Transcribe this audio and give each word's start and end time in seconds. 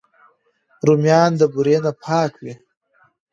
رومیان 0.87 1.31
د 1.37 1.41
بورې 1.53 1.77
نه 1.85 1.91
پاک 2.05 2.31
وي 2.43 2.53